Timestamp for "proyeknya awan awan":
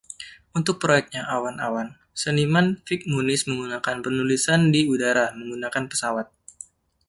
0.83-1.87